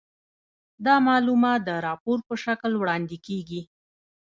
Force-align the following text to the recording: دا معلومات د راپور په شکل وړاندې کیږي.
دا 0.85 0.95
معلومات 1.07 1.59
د 1.65 1.69
راپور 1.85 2.17
په 2.27 2.35
شکل 2.43 2.71
وړاندې 2.77 3.17
کیږي. 3.27 3.61